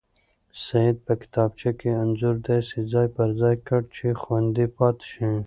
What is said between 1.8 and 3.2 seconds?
انځور داسې ځای